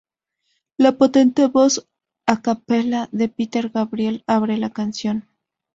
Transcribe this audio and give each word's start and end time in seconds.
La 0.77 0.93
potente 0.97 1.45
voz 1.45 1.85
a 2.25 2.41
cappella 2.41 3.07
de 3.11 3.29
Peter 3.29 3.69
Gabriel 3.69 4.23
abre 4.25 4.57
la 4.57 4.71
canción. 4.71 5.29